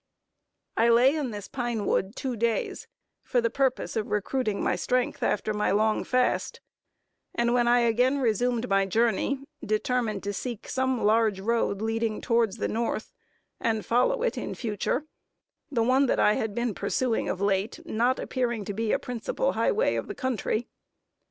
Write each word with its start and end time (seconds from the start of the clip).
I 0.77 0.89
lay 0.89 1.15
in 1.15 1.29
this 1.29 1.47
pine 1.47 1.85
wood 1.85 2.15
two 2.15 2.35
days, 2.35 2.87
for 3.21 3.39
the 3.39 3.51
purpose 3.51 3.95
of 3.95 4.09
recruiting 4.09 4.63
my 4.63 4.75
strength, 4.75 5.21
after 5.21 5.53
my 5.53 5.69
long 5.69 6.03
fast; 6.03 6.59
and 7.35 7.53
when 7.53 7.67
I 7.67 7.81
again 7.81 8.17
resumed 8.17 8.67
my 8.67 8.87
journey, 8.87 9.41
determined 9.63 10.23
to 10.23 10.33
seek 10.33 10.67
some 10.67 11.03
large 11.03 11.39
road 11.39 11.83
leading 11.83 12.19
towards 12.19 12.57
the 12.57 12.67
North, 12.67 13.13
and 13.59 13.85
follow 13.85 14.23
it 14.23 14.39
in 14.39 14.55
future; 14.55 15.05
the 15.69 15.83
one 15.83 16.07
that 16.07 16.19
I 16.19 16.33
had 16.33 16.55
been 16.55 16.73
pursuing 16.73 17.29
of 17.29 17.39
late, 17.39 17.79
not 17.85 18.17
appearing 18.19 18.65
to 18.65 18.73
be 18.73 18.91
a 18.91 18.97
principal 18.97 19.51
high 19.51 19.71
way 19.71 19.97
of 19.97 20.07
the 20.07 20.15
country. 20.15 20.67